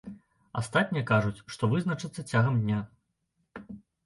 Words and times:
Астатнія 0.61 1.05
кажуць, 1.11 1.43
што 1.57 1.69
вызначацца 1.75 2.21
цягам 2.31 2.59
дня. 2.63 2.81